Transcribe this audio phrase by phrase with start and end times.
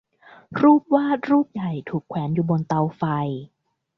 [0.61, 3.03] รูปวาดรูปใหญ่ถูกแขวนอยู่บนเตาไฟ